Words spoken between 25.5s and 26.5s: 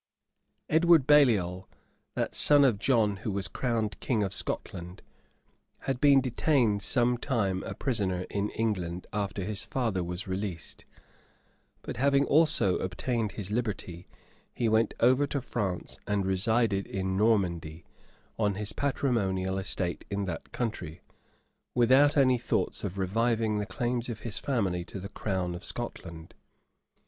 of Scotland.